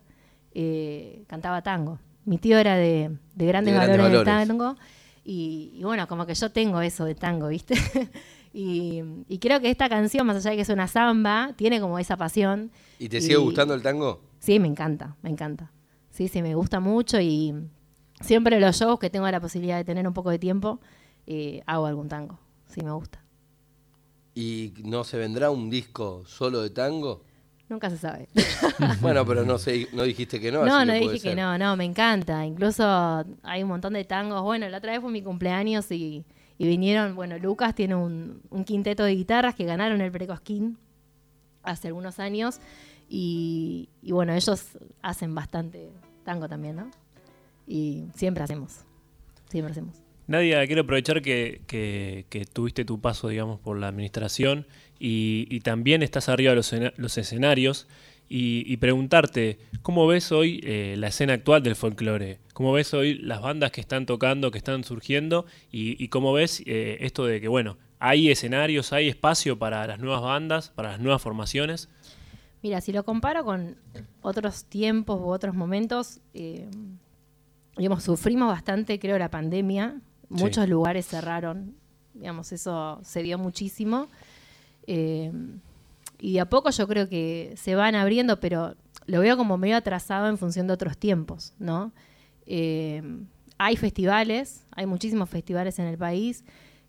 eh, 0.54 1.24
cantaba 1.28 1.62
tango. 1.62 2.00
Mi 2.26 2.38
tío 2.38 2.58
era 2.58 2.76
de, 2.76 3.18
de 3.36 3.46
grandes 3.46 3.74
De 3.74 3.80
grandes 3.80 3.98
valores, 3.98 4.26
del 4.26 4.48
tango 4.48 4.76
y, 5.24 5.72
y 5.76 5.84
bueno, 5.84 6.08
como 6.08 6.26
que 6.26 6.34
yo 6.34 6.52
tengo 6.52 6.82
eso 6.82 7.06
de 7.06 7.16
tango, 7.16 7.48
¿viste? 7.48 7.76
y, 8.54 9.02
y 9.28 9.40
creo 9.40 9.60
que 9.60 9.70
esta 9.70 9.90
canción, 9.90 10.26
más 10.26 10.38
allá 10.38 10.52
de 10.52 10.56
que 10.58 10.62
es 10.64 10.70
una 10.70 10.88
samba, 10.88 11.54
tiene 11.56 11.80
como 11.80 12.00
esa 12.00 12.18
pasión. 12.18 12.72
¿Y 13.00 13.10
te 13.10 13.22
sigue 13.22 13.38
gustando 13.38 13.74
el 13.74 13.82
tango? 13.82 14.22
Sí, 14.40 14.60
me 14.60 14.68
encanta, 14.68 15.16
me 15.22 15.30
encanta. 15.30 15.72
Sí, 16.10 16.28
sí, 16.28 16.42
me 16.42 16.56
gusta 16.56 16.80
mucho 16.80 17.20
y 17.22 17.54
siempre 18.20 18.60
los 18.60 18.76
shows 18.78 19.00
que 19.00 19.10
tengo 19.10 19.30
la 19.30 19.40
posibilidad 19.40 19.78
de 19.78 19.86
tener 19.86 20.08
un 20.08 20.14
poco 20.14 20.30
de 20.30 20.40
tiempo, 20.40 20.80
eh, 21.28 21.62
hago 21.66 21.86
algún 21.86 22.10
tango. 22.10 22.40
Sí, 22.68 22.82
me 22.82 22.92
gusta. 22.92 23.24
¿Y 24.34 24.74
no 24.84 25.04
se 25.04 25.18
vendrá 25.18 25.52
un 25.52 25.70
disco 25.70 26.24
solo 26.26 26.62
de 26.62 26.70
tango? 26.70 27.24
Nunca 27.72 27.90
se 27.90 27.98
sabe. 27.98 28.28
bueno, 29.02 29.26
pero 29.26 29.46
no 29.46 29.58
sé, 29.58 29.88
no 29.94 30.04
dijiste 30.04 30.42
que 30.42 30.52
no. 30.52 30.66
No, 30.66 30.76
así 30.76 30.88
no 30.88 30.94
dije 30.94 31.22
que 31.22 31.36
no, 31.36 31.58
no, 31.58 31.78
me 31.78 31.86
encanta. 31.86 32.46
Incluso 32.46 32.84
hay 33.44 33.64
un 33.64 33.70
montón 33.70 33.94
de 33.94 34.04
tangos. 34.04 34.42
Bueno, 34.42 34.68
la 34.68 34.80
otra 34.80 34.92
vez 34.92 35.00
fue 35.00 35.10
mi 35.10 35.22
cumpleaños 35.22 35.90
y, 35.90 36.26
y 36.58 36.68
vinieron, 36.68 37.16
bueno, 37.16 37.38
Lucas 37.38 37.74
tiene 37.74 37.96
un, 37.96 38.42
un 38.50 38.66
quinteto 38.66 39.06
de 39.06 39.16
guitarras 39.16 39.56
que 39.56 39.64
ganaron 39.64 40.02
el 40.02 40.12
Precosquín 40.12 40.78
hace 41.64 41.88
algunos 41.88 42.20
años 42.20 42.60
y, 43.08 43.88
y 44.02 44.12
bueno, 44.12 44.34
ellos 44.34 44.66
hacen 45.02 45.34
bastante 45.34 45.92
tango 46.26 46.50
también, 46.50 46.76
¿no? 46.76 46.92
Y 47.66 48.04
siempre 48.16 48.44
hacemos, 48.44 48.82
siempre 49.50 49.72
hacemos. 49.72 49.96
Nadia, 50.32 50.66
quiero 50.66 50.82
aprovechar 50.82 51.22
que, 51.22 51.62
que- 51.68 52.26
tuviste 52.52 52.86
tu 52.86 53.00
paso, 53.00 53.28
digamos, 53.28 53.60
por 53.60 53.78
la 53.78 53.88
administración 53.90 54.66
y, 55.00 55.60
también 55.62 56.02
estás 56.04 56.30
arriba 56.30 56.52
de 56.52 56.56
los, 56.58 56.74
escena- 56.74 56.94
los 56.98 57.18
escenarios 57.18 57.88
y, 58.34 58.78
preguntarte, 58.78 59.60
¿cómo 59.82 60.08
ves 60.08 60.32
hoy 60.32 60.62
eh, 60.64 60.96
la 60.98 61.08
escena 61.08 61.34
actual 61.34 61.62
del 61.64 61.76
folclore? 61.76 62.40
¿Cómo 62.54 62.72
ves 62.72 62.94
hoy 62.94 63.16
las 63.16 63.42
bandas 63.42 63.72
que 63.72 63.82
están 63.82 64.06
tocando, 64.06 64.52
que 64.52 64.58
están 64.58 64.86
surgiendo? 64.86 65.46
Y, 65.70 66.02
y 66.02 66.08
cómo 66.08 66.32
ves 66.32 66.64
eh, 66.66 66.98
esto 67.02 67.26
de 67.26 67.42
que, 67.42 67.50
bueno, 67.50 67.78
hay 68.00 68.32
escenarios, 68.32 68.94
hay 68.94 69.10
espacio 69.10 69.60
para 69.60 69.86
las 69.86 70.00
nuevas 70.00 70.22
bandas, 70.22 70.70
para 70.70 70.92
las 70.92 71.00
nuevas 71.02 71.22
formaciones? 71.22 71.90
Mira, 72.64 72.80
si 72.80 72.94
lo 72.94 73.04
comparo 73.04 73.44
con 73.44 73.76
otros 74.22 74.64
tiempos 74.66 75.20
u 75.20 75.26
otros 75.26 75.54
momentos, 75.54 76.22
eh, 76.34 76.70
digamos, 77.76 78.04
sufrimos 78.04 78.48
bastante, 78.48 78.98
creo, 79.00 79.18
la 79.18 79.30
pandemia. 79.30 80.00
Muchos 80.32 80.68
lugares 80.70 81.08
cerraron, 81.08 81.76
digamos, 82.14 82.52
eso 82.52 83.00
se 83.04 83.22
vio 83.22 83.38
muchísimo. 83.38 84.08
Eh, 84.88 85.32
y 86.20 86.34
de 86.34 86.40
a 86.40 86.50
poco 86.50 86.70
yo 86.70 86.88
creo 86.88 87.10
que 87.10 87.54
se 87.58 87.76
van 87.76 87.96
abriendo, 87.96 88.40
pero 88.40 88.76
lo 89.08 89.20
veo 89.20 89.36
como 89.38 89.58
medio 89.58 89.76
atrasado 89.76 90.28
en 90.28 90.38
función 90.38 90.68
de 90.68 90.74
otros 90.74 90.98
tiempos, 90.98 91.54
¿no? 91.60 91.92
Eh, 92.46 93.02
hay 93.58 93.76
festivales, 93.76 94.66
hay 94.72 94.86
muchísimos 94.86 95.30
festivales 95.30 95.80
en 95.80 95.86
el 95.86 95.98
país 95.98 96.44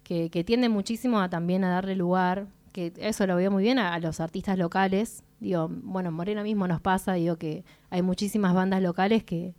que, 0.04 0.44
tienden 0.44 0.72
muchísimo 0.72 1.20
a 1.20 1.28
también 1.30 1.64
a 1.64 1.70
darle 1.70 1.96
lugar, 1.96 2.46
que 2.72 2.92
eso 2.96 3.26
lo 3.26 3.36
veo 3.36 3.50
muy 3.50 3.62
bien 3.62 3.78
a, 3.78 3.98
los 3.98 4.20
artistas 4.20 4.58
locales. 4.58 5.22
Digo, 5.40 5.68
bueno, 5.70 6.10
en 6.10 6.14
Morena 6.14 6.42
mismo 6.42 6.68
nos 6.68 6.80
pasa, 6.80 7.14
digo 7.14 7.36
que 7.36 7.64
hay 7.90 8.02
muchísimas 8.02 8.54
bandas 8.54 8.82
locales 8.82 9.24
que, 9.24 9.54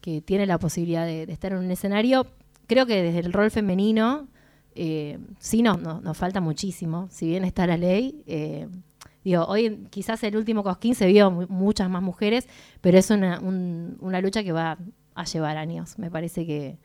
que 0.00 0.20
tienen 0.20 0.48
la 0.48 0.58
posibilidad 0.58 1.04
de 1.04 1.24
estar 1.24 1.52
en 1.52 1.58
un 1.58 1.70
escenario. 1.70 2.26
Creo 2.66 2.86
que 2.86 3.02
desde 3.02 3.18
el 3.20 3.32
rol 3.32 3.50
femenino 3.50 4.28
eh, 4.74 5.18
sí 5.38 5.62
no, 5.62 5.76
no- 5.76 6.00
nos 6.00 6.16
falta 6.16 6.40
muchísimo, 6.40 7.08
si 7.10 7.26
bien 7.28 7.44
está 7.44 7.66
la 7.66 7.76
ley. 7.76 8.22
eh, 8.26 8.68
digo, 9.24 9.44
hoy 9.44 9.86
quizás 9.90 10.22
el 10.24 10.36
último 10.36 10.62
Cosquín 10.64 10.94
se 10.94 11.06
vio 11.06 11.30
mu- 11.30 11.46
muchas 11.48 11.88
más 11.90 12.02
mujeres, 12.02 12.48
pero 12.80 12.98
es 12.98 13.10
una, 13.10 13.38
un- 13.40 13.96
una 14.00 14.20
lucha 14.20 14.42
que 14.42 14.52
va 14.52 14.78
a 15.14 15.24
llevar 15.24 15.56
años. 15.58 15.98
Me 15.98 16.10
parece 16.10 16.46
que, 16.46 16.78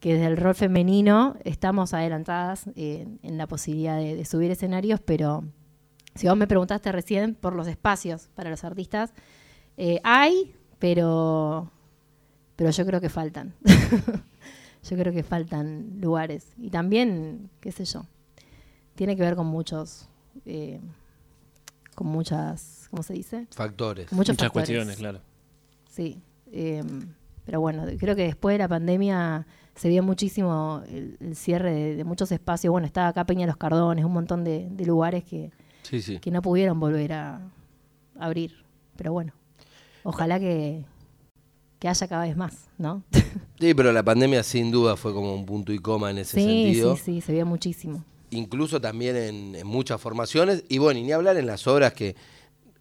que 0.00 0.14
desde 0.14 0.26
el 0.26 0.36
rol 0.36 0.54
femenino 0.54 1.36
estamos 1.44 1.92
adelantadas 1.94 2.66
eh, 2.76 3.06
en 3.22 3.36
la 3.38 3.46
posibilidad 3.48 3.98
de, 3.98 4.14
de 4.16 4.24
subir 4.24 4.50
escenarios, 4.50 5.00
pero 5.04 5.44
si 6.14 6.28
vos 6.28 6.36
me 6.36 6.46
preguntaste 6.46 6.92
recién 6.92 7.34
por 7.34 7.54
los 7.56 7.66
espacios 7.66 8.28
para 8.34 8.48
los 8.50 8.62
artistas, 8.64 9.12
hay, 10.04 10.54
pero, 10.78 11.70
pero 12.54 12.70
yo 12.70 12.86
creo 12.86 13.00
que 13.00 13.08
faltan. 13.08 13.54
yo 14.88 14.96
creo 14.96 15.12
que 15.12 15.22
faltan 15.22 15.98
lugares. 16.00 16.52
Y 16.58 16.70
también, 16.70 17.50
qué 17.60 17.72
sé 17.72 17.84
yo, 17.84 18.06
tiene 18.94 19.16
que 19.16 19.22
ver 19.22 19.34
con 19.36 19.46
muchos, 19.46 20.08
eh, 20.46 20.80
con 21.94 22.06
muchas, 22.08 22.86
¿cómo 22.90 23.02
se 23.02 23.14
dice? 23.14 23.46
Factores. 23.50 24.06
Muchos 24.12 24.16
Muchas 24.16 24.36
factores. 24.36 24.52
cuestiones, 24.52 24.96
claro. 24.96 25.20
Sí. 25.90 26.20
eh, 26.52 26.82
pero 27.44 27.60
bueno, 27.60 27.84
creo 27.98 28.16
que 28.16 28.22
después 28.24 28.54
de 28.54 28.58
la 28.58 28.68
pandemia 28.68 29.46
se 29.74 29.90
vio 29.90 30.02
muchísimo 30.02 30.82
el, 30.88 31.18
el 31.20 31.36
cierre 31.36 31.72
de, 31.74 31.96
de 31.96 32.04
muchos 32.04 32.32
espacios. 32.32 32.70
Bueno, 32.72 32.86
estaba 32.86 33.08
acá 33.08 33.26
Peña 33.26 33.46
Los 33.46 33.58
Cardones, 33.58 34.02
un 34.04 34.12
montón 34.14 34.44
de, 34.44 34.68
de 34.70 34.86
lugares 34.86 35.24
que, 35.24 35.50
Sí, 35.82 36.00
sí. 36.00 36.18
que 36.20 36.30
no 36.30 36.40
pudieron 36.40 36.80
volver 36.80 37.12
a 37.12 37.40
abrir. 38.18 38.64
Pero 38.96 39.12
bueno, 39.12 39.34
ojalá 40.04 40.38
que, 40.40 40.86
que 41.84 41.88
haya 41.90 42.08
cada 42.08 42.24
vez 42.24 42.34
más, 42.34 42.70
¿no? 42.78 43.02
Sí, 43.60 43.74
pero 43.74 43.92
la 43.92 44.02
pandemia 44.02 44.42
sin 44.42 44.70
duda 44.70 44.96
fue 44.96 45.12
como 45.12 45.34
un 45.34 45.44
punto 45.44 45.70
y 45.70 45.78
coma 45.80 46.10
en 46.10 46.16
ese 46.16 46.40
sí, 46.40 46.46
sentido. 46.46 46.96
sí, 46.96 47.02
sí, 47.04 47.20
se 47.20 47.32
vio 47.34 47.44
muchísimo. 47.44 48.02
incluso 48.30 48.80
también 48.80 49.14
en, 49.16 49.54
en 49.54 49.66
muchas 49.66 50.00
formaciones, 50.00 50.64
y 50.70 50.78
bueno, 50.78 50.98
y 50.98 51.02
ni 51.02 51.12
hablar 51.12 51.36
en 51.36 51.44
las 51.46 51.66
obras 51.66 51.92
que 51.92 52.16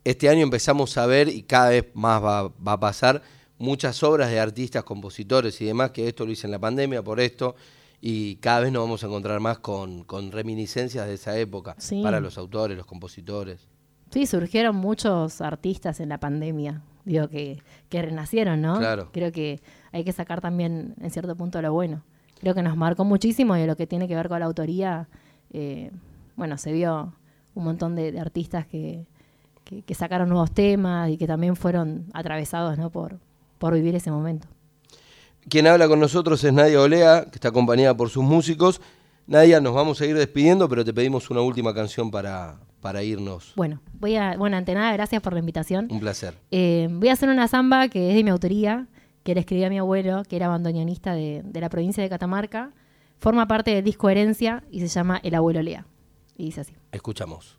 este 0.05 0.29
año 0.29 0.39
empezamos 0.43 0.97
a 0.97 1.05
ver 1.05 1.27
y 1.27 1.43
cada 1.43 1.71
vez 1.71 1.87
más 1.93 2.23
va, 2.23 2.43
va 2.47 2.71
a 2.71 2.79
pasar, 2.79 3.21
muchas 3.57 4.01
obras 4.03 4.29
de 4.31 4.39
artistas, 4.39 4.85
compositores 4.85 5.59
y 5.59 5.65
demás, 5.65 5.91
que 5.91 6.07
esto 6.07 6.25
lo 6.25 6.31
hice 6.31 6.47
en 6.47 6.51
la 6.51 6.59
pandemia 6.59 7.03
por 7.03 7.19
esto, 7.19 7.55
y 7.99 8.37
cada 8.37 8.61
vez 8.61 8.71
nos 8.71 8.83
vamos 8.83 9.03
a 9.03 9.07
encontrar 9.07 9.41
más 9.41 9.59
con, 9.59 10.05
con 10.05 10.31
reminiscencias 10.31 11.05
de 11.07 11.15
esa 11.15 11.37
época, 11.37 11.75
Sí. 11.77 12.01
para 12.01 12.21
los 12.21 12.37
autores, 12.37 12.77
los 12.77 12.85
compositores. 12.85 13.67
Sí, 14.11 14.27
surgieron 14.27 14.77
muchos 14.77 15.41
artistas 15.41 15.99
en 15.99 16.07
la 16.07 16.21
pandemia, 16.21 16.83
digo, 17.05 17.27
que, 17.27 17.61
que 17.89 18.01
renacieron, 18.01 18.61
¿no? 18.61 18.77
Claro. 18.79 19.09
Creo 19.11 19.31
que 19.31 19.61
hay 19.91 20.03
que 20.03 20.11
sacar 20.11 20.41
también, 20.41 20.95
en 21.01 21.11
cierto 21.11 21.35
punto, 21.35 21.61
lo 21.61 21.73
bueno. 21.73 22.03
Creo 22.39 22.53
que 22.53 22.61
nos 22.61 22.75
marcó 22.75 23.05
muchísimo 23.05 23.55
y 23.57 23.65
lo 23.65 23.75
que 23.75 23.87
tiene 23.87 24.07
que 24.07 24.15
ver 24.15 24.27
con 24.27 24.39
la 24.39 24.45
autoría, 24.45 25.07
eh, 25.51 25.91
bueno, 26.35 26.57
se 26.57 26.71
vio 26.71 27.13
un 27.55 27.63
montón 27.63 27.95
de, 27.95 28.11
de 28.11 28.19
artistas 28.19 28.65
que, 28.65 29.05
que, 29.63 29.81
que 29.83 29.93
sacaron 29.93 30.29
nuevos 30.29 30.51
temas 30.51 31.09
y 31.09 31.17
que 31.17 31.27
también 31.27 31.55
fueron 31.55 32.05
atravesados, 32.13 32.77
¿no? 32.77 32.89
Por, 32.89 33.19
por 33.59 33.73
vivir 33.73 33.95
ese 33.95 34.11
momento. 34.11 34.47
Quien 35.49 35.67
habla 35.67 35.87
con 35.87 35.99
nosotros 35.99 36.43
es 36.43 36.53
Nadia 36.53 36.81
Olea, 36.81 37.25
que 37.25 37.35
está 37.35 37.49
acompañada 37.49 37.95
por 37.95 38.09
sus 38.09 38.23
músicos. 38.23 38.81
Nadia, 39.27 39.61
nos 39.61 39.73
vamos 39.73 40.01
a 40.01 40.05
ir 40.05 40.15
despidiendo, 40.15 40.67
pero 40.67 40.83
te 40.83 40.93
pedimos 40.93 41.29
una 41.29 41.41
última 41.41 41.73
canción 41.73 42.11
para, 42.11 42.59
para 42.83 43.01
irnos. 43.01 43.53
Bueno, 43.55 43.81
voy 43.93 44.17
a, 44.17 44.35
bueno, 44.37 44.57
ante 44.57 44.73
nada, 44.75 44.91
gracias 44.91 45.21
por 45.21 45.31
la 45.33 45.39
invitación. 45.39 45.87
Un 45.89 46.01
placer. 46.01 46.35
Eh, 46.51 46.89
voy 46.91 47.07
a 47.07 47.13
hacer 47.13 47.29
una 47.29 47.47
samba 47.47 47.87
que 47.87 48.09
es 48.09 48.15
de 48.15 48.23
mi 48.23 48.29
autoría, 48.29 48.87
que 49.23 49.33
le 49.33 49.39
escribí 49.39 49.63
a 49.63 49.69
mi 49.69 49.79
abuelo, 49.79 50.23
que 50.27 50.35
era 50.35 50.49
bandoneonista 50.49 51.15
de, 51.15 51.41
de 51.45 51.61
la 51.61 51.69
provincia 51.69 52.03
de 52.03 52.09
Catamarca. 52.09 52.71
Forma 53.19 53.47
parte 53.47 53.73
del 53.73 53.85
disco 53.85 54.09
Herencia 54.09 54.65
y 54.69 54.81
se 54.81 54.89
llama 54.89 55.21
El 55.23 55.33
abuelo 55.33 55.61
Lea. 55.61 55.87
Y 56.37 56.43
dice 56.45 56.61
así. 56.61 56.73
Escuchamos. 56.91 57.57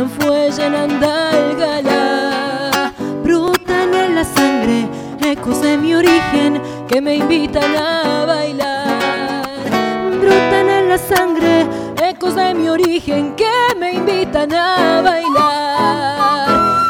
Un 0.00 0.10
fuelle 0.10 0.66
en 0.66 0.74
Andalgalá. 0.74 1.92
Brotan 3.22 3.94
en 3.94 4.14
la 4.14 4.24
sangre 4.24 4.88
ecos 5.24 5.62
de 5.62 5.78
mi 5.78 5.94
origen 5.94 6.60
que 6.88 7.00
me 7.00 7.16
invitan 7.16 7.76
a 7.76 8.24
bailar. 8.24 9.44
Brotan 10.20 10.68
en 10.68 10.88
la 10.88 10.98
sangre 10.98 11.66
ecos 12.02 12.34
de 12.34 12.54
mi 12.54 12.68
origen 12.68 13.36
que 13.36 13.74
me 13.78 13.92
invitan 13.92 14.52
a 14.52 15.00
bailar. 15.02 16.48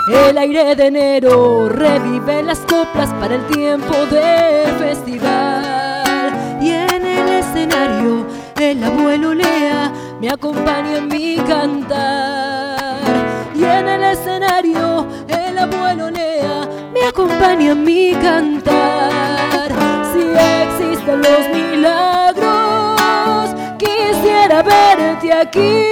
El 0.09 0.39
aire 0.39 0.75
de 0.75 0.87
enero 0.87 1.69
revive 1.69 2.43
las 2.43 2.61
coplas 2.61 3.11
para 3.21 3.35
el 3.35 3.47
tiempo 3.49 3.95
del 4.07 4.73
festival. 4.79 6.33
Y 6.61 6.71
en 6.71 7.05
el 7.07 7.29
escenario 7.29 8.27
el 8.61 8.83
abuelo 8.83 9.35
Lea 9.35 9.93
me 10.21 10.31
acompaña 10.31 10.99
en 10.99 11.09
mi 11.09 11.37
cantar. 11.37 12.54
En 13.85 13.91
el 13.91 14.03
escenario 14.05 15.07
el 15.29 15.59
abuelo 15.59 16.09
Lea 16.11 16.67
me 16.95 17.05
acompaña 17.07 17.73
en 17.73 17.85
mi 17.85 18.15
cantar. 18.15 19.71
Si 20.11 20.21
existen 20.23 21.21
los 21.21 21.49
milagros, 21.53 21.95
quisiera 23.79 24.63
verte 24.63 25.31
aquí. 25.35 25.85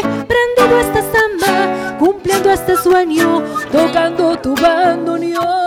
Prendido 0.00 0.78
esta 0.80 1.02
samba, 1.12 1.98
cumpliendo 1.98 2.50
este 2.50 2.74
sueño, 2.76 3.42
tocando 3.70 4.38
tu 4.38 4.54
bandoneón. 4.54 5.57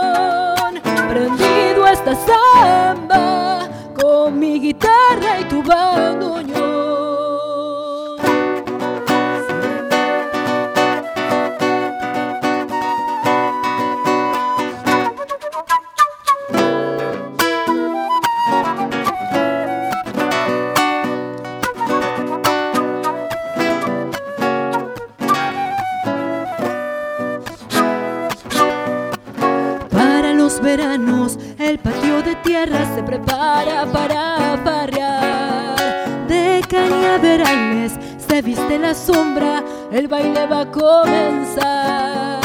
Tierra 32.41 32.79
se 32.95 33.03
prepara 33.03 33.85
para 33.91 34.57
farrear. 34.63 36.27
De 36.27 36.61
cañaverales 36.67 37.93
se 38.27 38.41
viste 38.41 38.77
la 38.79 38.93
sombra, 38.93 39.63
el 39.91 40.07
baile 40.07 40.45
va 40.47 40.61
a 40.61 40.71
comenzar. 40.71 42.41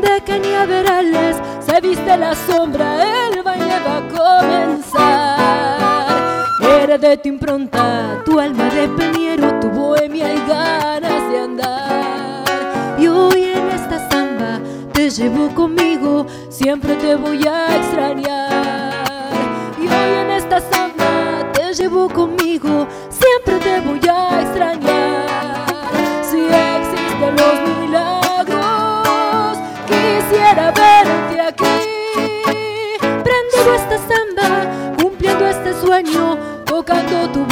De 0.00 0.22
cañaverales 0.24 1.36
se 1.60 1.80
viste 1.80 2.16
la 2.16 2.34
sombra, 2.34 3.28
el 3.28 3.42
baile 3.42 3.76
va 3.86 3.98
a 3.98 4.08
comenzar. 4.08 5.32
fuera 6.58 6.98
de 6.98 7.16
tu 7.16 7.28
impronta, 7.28 8.22
tu 8.24 8.38
alma 8.38 8.68
de 8.70 8.88
peñero, 8.88 9.60
tu 9.60 9.68
bohemia 9.70 10.34
y 10.34 10.38
ganas 10.46 11.30
de 11.30 11.38
andar. 11.38 12.96
Y 12.98 13.06
hoy 13.08 13.44
en 13.44 13.68
esta 13.68 14.08
samba 14.10 14.60
te 14.92 15.10
llevo 15.10 15.54
conmigo, 15.54 16.26
siempre 16.48 16.94
te 16.96 17.14
voy 17.14 17.46
a 17.46 17.76
extrañar. 17.76 18.81
Y 20.02 20.04
hoy 20.04 20.14
en 20.18 20.30
esta 20.32 20.60
samba 20.60 21.52
te 21.52 21.72
llevo 21.74 22.08
conmigo, 22.08 22.88
siempre 23.08 23.58
te 23.60 23.80
voy 23.80 24.00
a 24.08 24.40
extrañar. 24.40 25.26
Si 26.28 26.38
existen 26.38 27.36
los 27.36 27.56
milagros, 27.78 29.58
quisiera 29.86 30.72
verte 30.72 31.40
aquí. 31.40 31.78
Prendido 33.00 33.74
esta 33.76 33.98
samba, 34.08 34.48
cumpliendo 35.00 35.46
este 35.46 35.72
sueño, 35.80 36.36
tocando 36.64 37.28
tu 37.30 37.46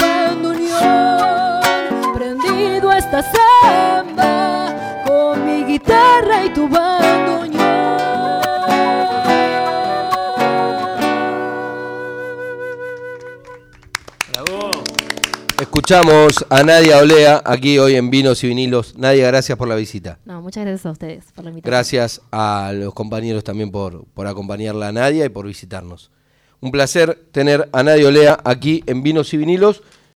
Escuchamos 15.81 16.45
a 16.47 16.61
Nadia 16.61 16.99
Olea 16.99 17.41
aquí 17.43 17.79
hoy 17.79 17.95
en 17.95 18.11
Vinos 18.11 18.43
y 18.43 18.47
Vinilos. 18.47 18.95
Nadia, 18.99 19.25
gracias 19.25 19.57
por 19.57 19.67
la 19.67 19.73
visita. 19.73 20.19
No, 20.25 20.39
muchas 20.39 20.63
gracias 20.63 20.85
a 20.85 20.91
ustedes 20.91 21.25
por 21.33 21.43
la 21.43 21.49
invitación. 21.49 21.71
Gracias 21.71 22.21
a 22.31 22.71
los 22.75 22.93
compañeros 22.93 23.43
también 23.43 23.71
por, 23.71 24.05
por 24.13 24.27
acompañarla 24.27 24.89
a 24.89 24.91
Nadia 24.91 25.25
y 25.25 25.29
por 25.29 25.47
visitarnos. 25.47 26.11
Un 26.59 26.69
placer 26.69 27.25
tener 27.31 27.67
a 27.73 27.81
Nadia 27.81 28.07
Olea 28.07 28.37
aquí 28.45 28.83
en 28.85 29.01
Vinos 29.01 29.33
y 29.33 29.37
Vinilos. 29.37 29.81